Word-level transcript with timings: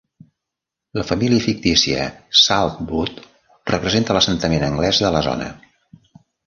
La 0.99 1.03
família 1.09 1.41
fictícia 1.47 2.07
Saltwood 2.45 3.23
representa 3.75 4.17
l"assentament 4.19 4.69
anglès 4.71 5.05
de 5.07 5.15
la 5.19 5.27
zona. 5.33 5.57